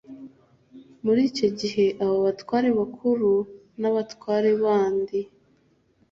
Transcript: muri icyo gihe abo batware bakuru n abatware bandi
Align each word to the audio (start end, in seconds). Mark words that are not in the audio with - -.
muri 1.03 1.21
icyo 1.29 1.47
gihe 1.59 1.85
abo 2.03 2.17
batware 2.25 2.69
bakuru 2.79 3.29
n 3.81 3.83
abatware 3.89 4.49
bandi 4.63 5.19